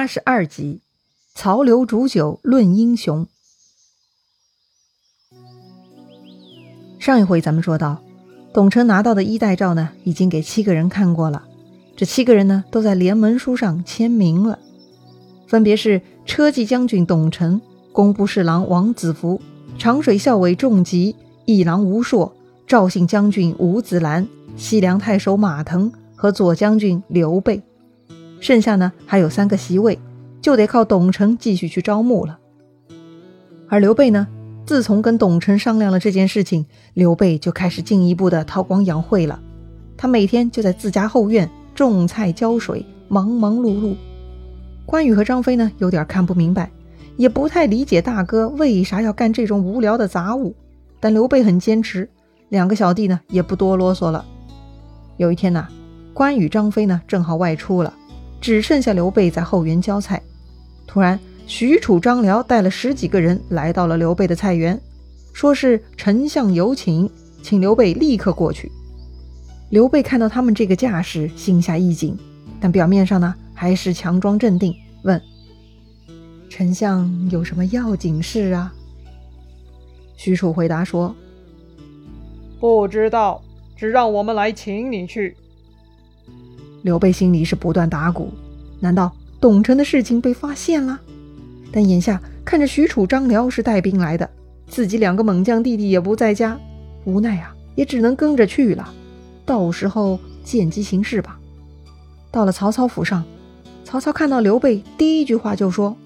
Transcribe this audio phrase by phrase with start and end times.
[0.00, 0.80] 八十二集，
[1.34, 3.26] 曹刘煮酒论英雄。
[6.98, 8.02] 上一回咱们说到，
[8.54, 11.44] 董承拿到的衣带诏呢，已经给七个人看过了。
[11.98, 14.58] 这七个人呢，都在联盟书上签名了，
[15.46, 17.60] 分别是车骑将军董承、
[17.92, 19.38] 工部侍郎王子服、
[19.78, 21.14] 长水校尉仲吉、
[21.44, 22.34] 议郎吴硕、
[22.66, 24.26] 赵信将军吴子兰、
[24.56, 27.62] 西凉太守马腾和左将军刘备。
[28.40, 29.98] 剩下呢还有三个席位，
[30.40, 32.38] 就得靠董承继续去招募了。
[33.68, 34.26] 而刘备呢，
[34.66, 39.40] 自从跟董承商量了这件事情，刘备就开始进一步的韬光养晦了。
[39.96, 43.94] 他每天就在自家后院种菜浇水，忙忙碌碌。
[44.86, 46.70] 关羽和张飞呢，有点看不明白，
[47.16, 50.54] 也不太理解大哥为啥要干这种无聊的杂物。
[50.98, 52.08] 但刘备很坚持，
[52.48, 54.24] 两个小弟呢也不多啰嗦了。
[55.16, 55.68] 有一天呢，
[56.12, 57.94] 关羽、张飞呢正好外出了。
[58.40, 60.20] 只剩下刘备在后园浇菜。
[60.86, 64.80] 突然，许褚、张辽带了十几个人来到了刘备的菜园，
[65.32, 67.10] 说是丞相有请，
[67.42, 68.70] 请刘备立刻过去。
[69.70, 72.18] 刘备看到他们这个架势，心下一紧，
[72.60, 75.20] 但表面上呢还是强装镇定，问
[76.50, 78.74] ：“丞相有什么要紧事啊？”
[80.16, 81.14] 许褚回答说
[82.58, 83.40] ：“不知道，
[83.76, 85.36] 只让我们来请你去。”
[86.82, 88.32] 刘备心里是不断打鼓，
[88.78, 90.98] 难道董承的事情被发现了？
[91.72, 94.28] 但眼下看着许褚、张辽是带兵来的，
[94.66, 96.58] 自己两个猛将弟弟也不在家，
[97.04, 98.92] 无奈啊，也只能跟着去了。
[99.44, 101.38] 到时候见机行事吧。
[102.30, 103.24] 到了曹操府上，
[103.84, 105.96] 曹操看到刘备，第一句话就说：“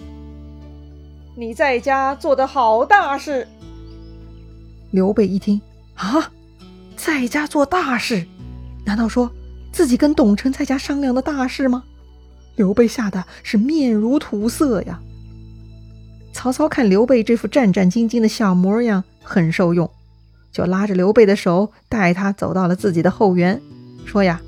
[1.37, 3.47] 你在家做的好大事。”
[4.91, 5.61] 刘备一听
[5.95, 6.31] 啊，
[6.97, 8.27] 在家做大事，
[8.85, 9.31] 难道说？
[9.75, 11.83] 自己跟董承在家商量的大事吗？
[12.55, 15.01] 刘备吓得是面如土色呀。
[16.33, 19.91] 曹操看刘备这副战战兢兢的小模样很受用，
[20.53, 23.61] 就拉着刘备的手带他走到了自己的后园，
[24.07, 24.41] 说呀：“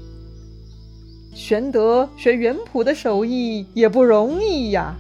[1.35, 4.95] 玄德学园圃的手艺也不容易呀。”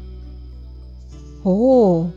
[1.44, 2.10] 哦，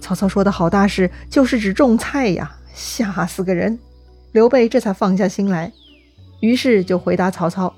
[0.00, 3.78] 曹操说的好大事就是指种菜呀，吓死个人。
[4.32, 5.70] 刘备这才放下心来。
[6.42, 7.72] 于是就回答曹操：“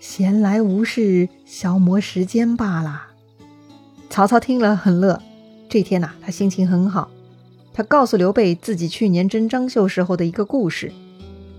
[0.00, 3.08] 闲来无事，消磨时间罢了。”
[4.08, 5.20] 曹操听了很乐。
[5.68, 7.10] 这天呐，他心情很好。
[7.74, 10.90] 他告诉刘备自己去年征张绣时候的一个故事，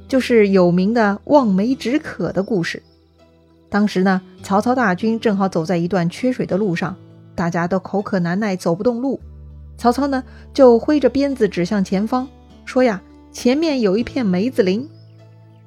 [0.07, 2.81] 就是有名的望梅止渴的故事。
[3.69, 6.95] 当时呢，曹操大军正好走在一段缺水的路上，
[7.35, 9.19] 大家都口渴难耐，走不动路。
[9.77, 10.23] 曹操呢，
[10.56, 12.27] 就挥着鞭子指向前方，
[12.66, 13.00] 说呀
[13.31, 14.89] ：“前面有一片梅子林。”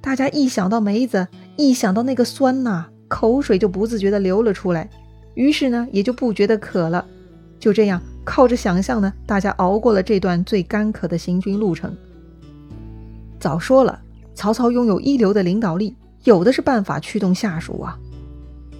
[0.00, 1.26] 大家一想到梅子，
[1.56, 4.88] 一想到那个酸呐，口水就不自觉地流了出来。
[5.34, 7.04] 于是呢，也就不觉得渴了。
[7.59, 11.94] 就这样，靠着想象呢，大家熬过了这段最干渴的行军路程。
[13.41, 14.00] 早说了，
[14.34, 17.98] 曹操拥有一流的领导力，有的是办法驱动下属啊。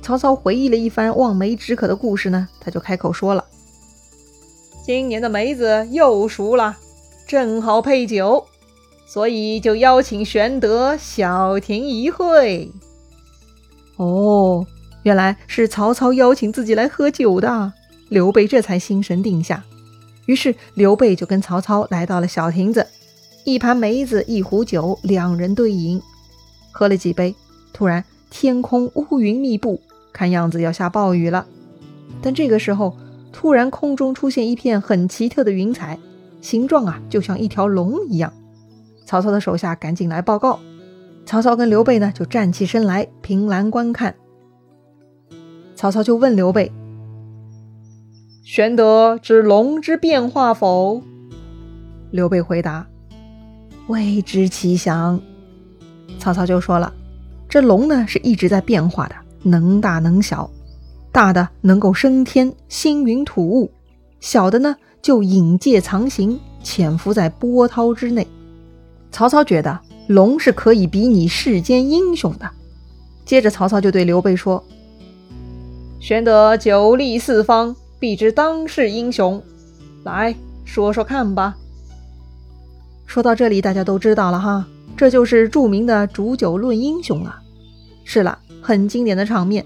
[0.01, 3.45] 曹操回忆了一番望梅止渴的故事呢，他就开口说了
[4.87, 6.77] ：“今年的梅子又熟了，
[7.27, 8.47] 正好配酒。”
[9.09, 12.71] 所以就邀请玄德小亭一会。
[13.97, 14.67] 哦，
[15.03, 17.73] 原来是曹操邀请自己来喝酒的。
[18.11, 19.65] 刘备这才心神定下。
[20.27, 22.87] 于是刘备就跟曹操来到了小亭子，
[23.45, 26.03] 一盘梅子，一壶酒，两人对饮。
[26.71, 27.35] 喝了几杯，
[27.73, 29.81] 突然天空乌云密布，
[30.13, 31.47] 看样子要下暴雨了。
[32.21, 32.95] 但这个时候，
[33.33, 35.99] 突然空中出现一片很奇特的云彩，
[36.43, 38.31] 形状啊，就像一条龙一样。
[39.09, 40.59] 曹操的手下赶紧来报告，
[41.25, 44.15] 曹操跟刘备呢就站起身来凭栏观看。
[45.75, 46.71] 曹操就问刘备
[48.45, 51.01] ：“玄德知龙之变化否？”
[52.13, 52.87] 刘备回答
[53.89, 55.19] ：“未知其详。”
[56.21, 56.93] 曹操就说了
[57.49, 60.51] ：“这龙呢是一直在变化的，能大能小，
[61.11, 63.71] 大的能够升天星云吐雾，
[64.21, 68.29] 小的呢就隐介藏形，潜伏在波涛之内。”
[69.11, 72.49] 曹操觉得龙是可以比拟世间英雄的。
[73.25, 74.63] 接着，曹操就对刘备说
[76.01, 79.43] ：“玄德久历四方，必知当世英雄，
[80.05, 80.35] 来
[80.65, 81.57] 说说看吧。”
[83.07, 84.67] 说到这里，大家都知道了哈，
[84.97, 87.39] 这就是著名的煮酒论英雄了。
[88.05, 89.65] 是了，很经典的场面。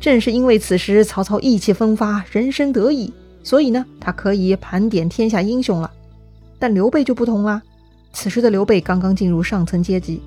[0.00, 5.90] 正是因为此时曹操意气风发，人生得意，所以呢，他可以盘点天下英雄了。
[6.58, 7.60] 但刘备就不同啦。
[8.12, 10.20] 此时的刘备刚刚进入上层阶级，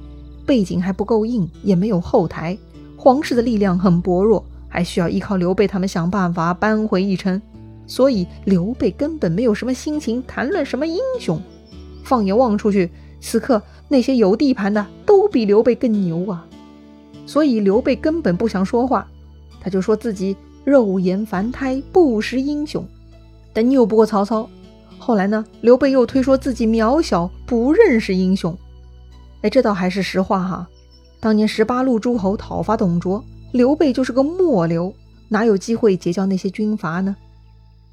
[0.45, 2.57] 背景还不够硬，也没有后台，
[2.97, 7.41] 皇室的力量很薄弱，还需要依靠刘备他们想办法扳回一城，
[7.85, 11.41] 所以刘备根本没有什么心情谈论什么英雄。
[12.03, 12.89] 放眼望出去，
[13.21, 16.45] 此刻那些有地盘的都比刘备更牛啊！
[17.25, 19.07] 所以刘备根本不想说话，
[19.61, 22.85] 他就说自己肉眼凡胎，不识英雄，
[23.53, 24.49] 但拗不过曹操。
[25.05, 28.57] 后来呢，刘备又推说自己渺小，不认识英雄。
[29.41, 30.65] 哎，这倒还是实话哈。
[31.19, 33.21] 当年十八路诸侯讨伐董卓。
[33.51, 34.95] 刘备就是个末流，
[35.27, 37.15] 哪有机会结交那些军阀呢？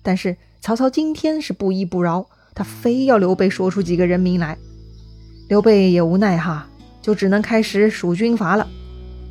[0.02, 2.24] 但是曹操今天是不依不饶，
[2.54, 4.56] 他非要刘备说出几个人名来。
[5.48, 6.68] 刘备也无奈哈，
[7.02, 8.64] 就只能开始数军阀了。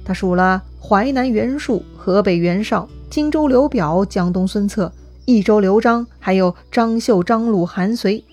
[0.04, 4.92] 他数了淮南袁术、河北袁绍、荆州刘表、江东孙策、
[5.30, 8.24] 益州刘璋，还有张绣、张鲁、韩遂。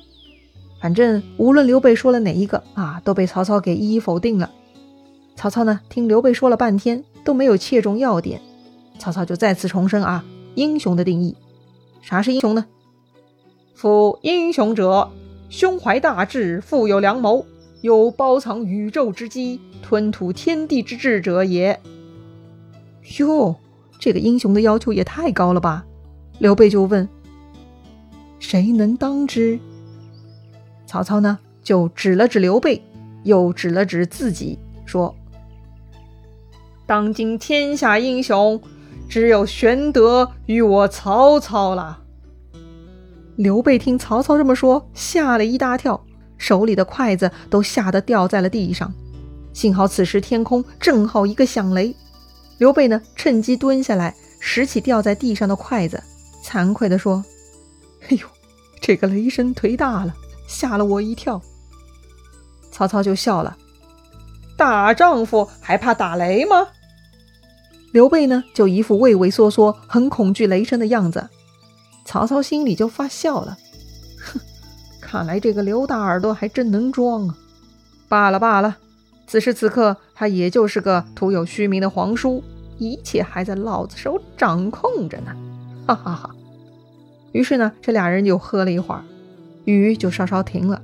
[0.81, 4.51] 反正无论刘备说了哪一个啊，都被曹操给一一否定了。
[5.35, 7.05] 曹操呢，听刘备说了半天。
[7.27, 8.41] 都没有切中要点，
[9.01, 11.35] 曹操就再次重申啊，英雄的定义，
[12.01, 12.67] 啥是英雄呢？
[13.75, 15.11] 夫英雄者，
[15.49, 17.45] 胸怀大志，富有良谋，
[17.81, 21.81] 有包藏宇宙之机，吞吐天地之志者也。
[23.19, 23.57] 哟，
[23.99, 25.85] 这个英雄的要求也太高了吧？
[26.39, 27.09] 刘备就问：
[28.39, 29.59] 谁能当之？
[30.87, 32.83] 曹操呢，就指了指刘备，
[33.25, 35.15] 又指了指自己，说。
[36.87, 38.61] 当今天下英雄，
[39.09, 42.03] 只有玄德与我曹操了。
[43.35, 46.05] 刘备听曹操这么说，吓了一大跳，
[46.39, 48.93] 手里的筷子都吓得掉在了地上。
[49.53, 51.97] 幸好此时天空正好一个响雷，
[52.59, 56.03] 刘备呢趁机蹲下来拾起掉在地上的筷子，
[56.47, 57.25] 惭愧地说
[58.09, 58.27] ：“哎呦，
[58.81, 60.15] 这个雷声忒大了，
[60.47, 61.43] 吓了我一跳。”
[62.71, 63.57] 曹操就笑了
[64.57, 66.69] ：“大丈夫还怕打雷吗？”
[67.93, 71.29] 刘备呢，就一副畏畏缩缩、很恐惧雷声的样子。
[72.05, 73.57] 曹操心里就发笑了，
[74.21, 74.39] 哼，
[75.01, 77.37] 看来这个刘大耳朵还真能装啊！
[78.09, 78.77] 罢了罢了，
[79.27, 82.45] 此时此刻他也就是个徒有虚名的皇叔，
[82.79, 85.35] 一切还在老子手掌控着呢！
[85.87, 86.36] 哈哈哈。
[87.33, 89.05] 于是呢，这俩人就喝了一会儿，
[89.65, 90.83] 雨就稍稍停了。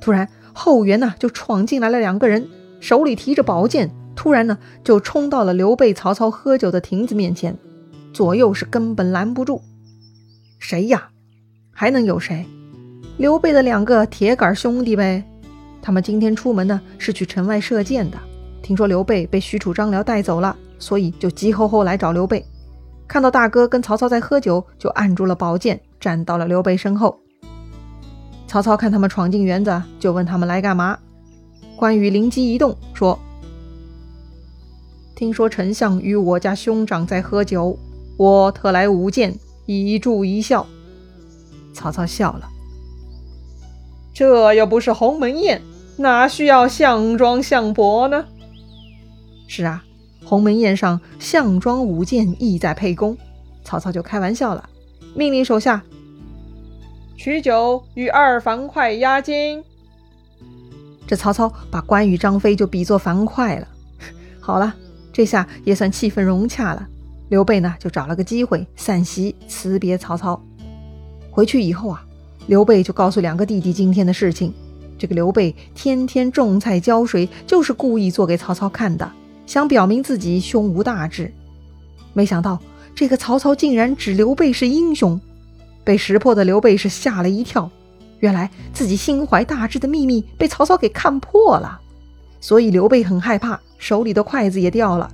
[0.00, 2.48] 突然，后园呢就闯进来了两个人，
[2.80, 3.90] 手里提着宝剑。
[4.14, 7.56] 突然呢，就冲到了刘备、曹操喝酒的亭子面前，
[8.12, 9.62] 左右是根本拦不住。
[10.58, 11.08] 谁呀？
[11.72, 12.44] 还能有谁？
[13.16, 15.24] 刘备的两个铁杆兄弟呗。
[15.80, 18.18] 他们今天出门呢，是去城外射箭的。
[18.62, 22.44] 听说刘备被许褚、张辽带走了，所以就急吼吼来找刘备。
[23.06, 27.18] 看到大哥跟曹操在喝酒，就按住了宝剑，站到了刘备身后。
[28.46, 30.98] 曹操看他们闯进园子，就问他们来干嘛。
[31.76, 33.18] 关羽灵机一动，说。
[35.14, 37.78] 听说丞相与我家兄长在喝酒，
[38.16, 40.66] 我特来舞剑以助一笑。
[41.72, 42.48] 曹操笑了，
[44.12, 45.62] 这又不是鸿门宴，
[45.96, 48.24] 哪需要项庄项伯呢？
[49.46, 49.84] 是啊，
[50.24, 53.16] 鸿门宴上项庄舞剑意在沛公。
[53.64, 54.68] 曹操就开玩笑了，
[55.14, 55.82] 命令手下
[57.16, 59.62] 取酒与二樊哙压惊。
[61.06, 63.68] 这曹操把关羽、张飞就比作樊哙了。
[64.40, 64.74] 好了。
[65.14, 66.88] 这下也算气氛融洽了。
[67.28, 70.42] 刘备呢，就找了个机会散席辞别曹操。
[71.30, 72.02] 回去以后啊，
[72.46, 74.54] 刘备就告诉两个弟弟今天的事情。
[74.98, 79.12] 这个刘备天天种菜浇水，就是故意做给曹操看的，
[79.46, 81.32] 想表明自己胸无大志。
[82.12, 82.60] 没想到
[82.94, 85.20] 这个曹操竟然指刘备是英雄，
[85.84, 87.70] 被识破的刘备是吓了一跳。
[88.20, 91.80] 原来自己心怀大志的秘密被曹操给看破了，
[92.40, 93.60] 所以刘备很害怕。
[93.78, 95.10] 手里的筷子也掉了，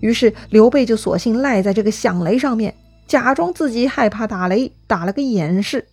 [0.00, 2.74] 于是刘备就索性赖在这个响雷上面，
[3.06, 5.86] 假装自己害怕打雷，打了个掩饰。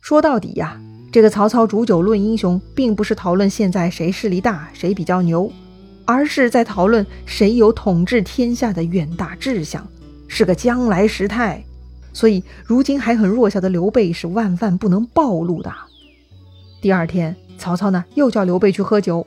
[0.00, 0.80] 说到底呀，
[1.12, 5.48] 这个曹操煮酒论英雄，并不是讨论现在谁势力大，谁比较牛，
[6.04, 9.86] 而是在讨论谁有统治天下的远大志向，
[10.28, 11.64] 是个将来时态。
[12.12, 15.72] 所以，如今还很弱小的刘备是万万不能暴露的。
[16.80, 19.26] 第二天，曹操呢又叫刘备去喝酒。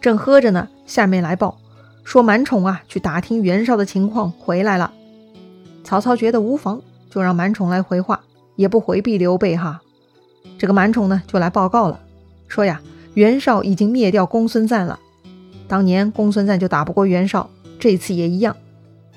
[0.00, 1.58] 正喝着呢，下面来报
[2.04, 4.92] 说满宠啊去打听袁绍的情况回来了。
[5.84, 8.20] 曹操觉得无妨，就让满宠来回话，
[8.56, 9.80] 也不回避刘备哈。
[10.56, 12.00] 这个满宠呢就来报告了，
[12.48, 12.80] 说呀
[13.14, 14.98] 袁绍已经灭掉公孙瓒了。
[15.68, 17.48] 当年公孙瓒就打不过袁绍，
[17.78, 18.56] 这次也一样。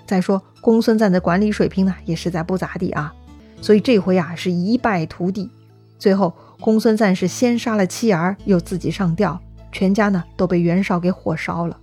[0.06, 3.14] 再说公孙瓒的管理水平呢也实在不咋地啊，
[3.62, 5.50] 所以这回啊是一败涂地。
[5.98, 9.40] 最后公孙瓒是先杀了妻儿，又自己上吊。
[9.72, 11.78] 全家呢都被袁绍给火烧了。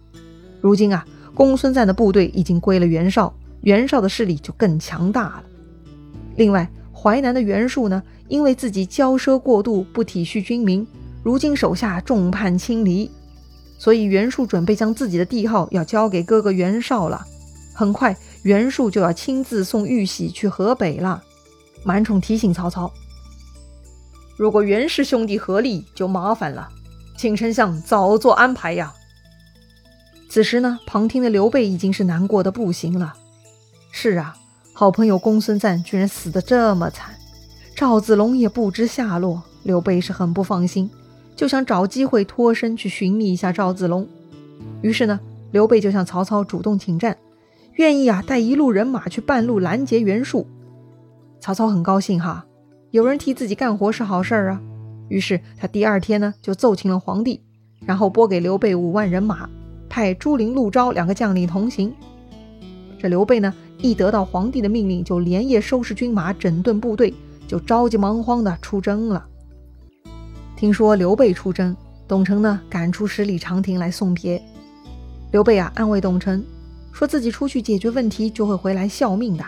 [0.61, 3.33] 如今啊，公孙瓒的部队已经归了袁绍，
[3.63, 5.45] 袁绍的势力就更强大了。
[6.37, 10.87] 另外，淮南的袁术呢，因为自己骄奢过度，不体恤军民，
[11.23, 13.11] 如今手下众叛亲离，
[13.79, 17.25] 所以袁术准备将自己的帝号要交给哥哥袁绍了。
[17.73, 21.23] 很快，袁术就要亲自送玉玺去河北了。
[21.85, 22.93] 满宠提醒曹操
[24.37, 26.69] ：“如果袁氏兄弟合力，就麻烦了，
[27.17, 28.93] 请丞相早做安排呀。”
[30.29, 33.15] 此时呢，旁听的刘备已经是难过的不行了。
[33.93, 34.35] 是啊。
[34.75, 37.17] 好朋友公孙瓒居然死得这么惨，
[37.75, 39.43] 赵子龙也不知下落。
[39.65, 40.89] 刘备是很不放心，
[41.39, 44.05] 就想找机会脱身去寻觅一下赵子龙。
[44.83, 45.21] 于是呢，
[45.53, 47.17] 刘备就向曹操主动请战，
[47.75, 50.49] 愿意啊带一路人马去半路拦截袁术。
[51.39, 52.45] 曹操很高兴哈，
[52.91, 54.61] 有人替自己干活是好事儿啊。
[55.09, 57.41] 于是他第二天呢就奏请了皇帝，
[57.87, 59.49] 然后拨给刘备五万人马，
[59.89, 61.95] 派朱灵、陆昭两个将领同行。
[62.99, 63.55] 这刘备呢？
[63.81, 67.15] 一得到皇帝的命令，就连夜收拾军马，整顿部队，
[67.47, 69.25] 就着急忙慌的出征了。
[70.59, 71.77] 听说刘备出征，
[72.09, 74.43] 董承呢赶出十里长亭来送别。
[75.31, 76.45] 刘备啊安慰董承，
[76.91, 79.45] 说自己出去解决问题，就会回来效命的。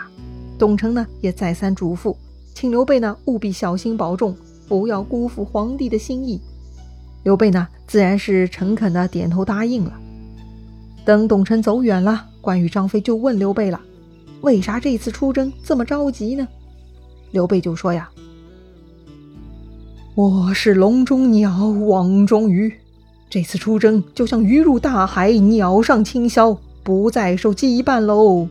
[0.57, 2.15] 董承呢也再三嘱咐，
[2.55, 4.33] 请刘备呢务必小心保重，
[4.69, 6.39] 不要辜负皇帝的心意。
[7.23, 9.91] 刘备呢自然是诚恳的点头答应了。
[11.03, 13.81] 等董承走远了，关羽、张飞就问刘备了。
[14.39, 16.47] 为啥这次出征这么着急呢？
[17.31, 18.09] 刘备就说呀
[20.13, 22.73] ：“我是笼中鸟，网中鱼，
[23.29, 28.45] 这次出征就像鱼入大海，鸟上青霄，不再受羁绊喽。”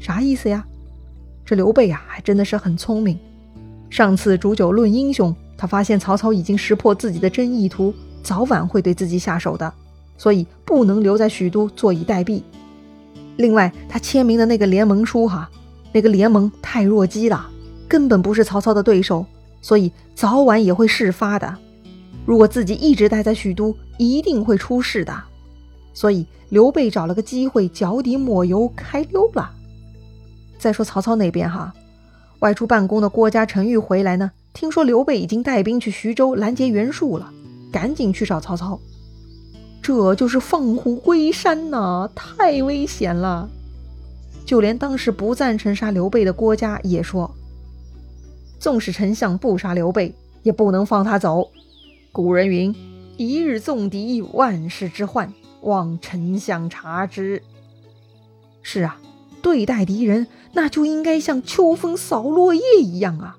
[0.00, 0.66] 啥意思呀？
[1.44, 3.16] 这刘备呀，还真的是很聪明。
[3.90, 9.72] 上次煮酒论英雄，他发现曹操已经识破自己的真意图，早晚会对自己下手的，
[10.18, 12.42] 所以不能留在许都坐以待毙。
[13.36, 15.48] 另外，他签名的那个联盟书，哈，
[15.92, 17.48] 那个联盟太弱鸡了，
[17.86, 19.24] 根本不是曹操的对手，
[19.60, 21.56] 所以早晚也会事发的。
[22.26, 25.22] 如果自己一直待在许都，一定会出事的。
[25.92, 29.50] 所以刘备找了个机会，脚底抹油开溜了。
[30.58, 31.72] 再说曹操那边，哈，
[32.40, 37.32] 外出办公的郭嘉、陈玉回来呢，听说刘备已经带兵去徐州拦截袁术了，
[37.72, 38.78] 赶紧去找曹操。
[39.82, 43.48] 这就是放虎归山呐，太危险了！
[44.44, 47.34] 就连当时不赞成杀刘备的郭嘉也说
[48.60, 50.14] ：“纵使丞相不杀刘备，
[50.44, 51.50] 也不能放他走。
[52.12, 52.72] 古人云
[53.16, 57.42] ：‘一日纵敌，万世之患’，望丞相察之。”
[58.62, 59.00] 是啊，
[59.40, 63.38] 对待敌人，那就应该像秋风扫落叶一样啊，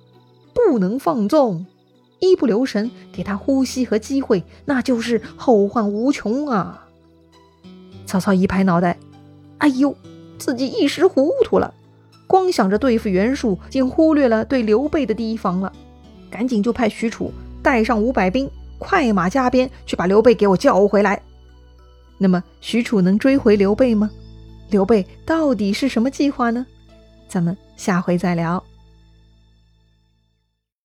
[0.53, 1.67] 不能放纵。
[2.19, 6.87] 一不留神给他呼吸和机会，那就是后患无穷啊！
[8.05, 8.97] 曹操一拍脑袋，
[9.59, 9.95] 哎呦，
[10.37, 11.73] 自己一时糊涂了，
[12.31, 15.69] 光想着对付袁术，竟忽略了对刘备的提防了。
[16.29, 17.29] 赶紧就派许褚
[17.61, 21.21] 带上五百兵，快马加鞭去把刘备给我叫回来。
[22.17, 24.09] 那么许褚能追回刘备吗？
[24.69, 26.65] 刘备到底是什么计划呢？
[27.27, 28.63] 咱们下回再聊。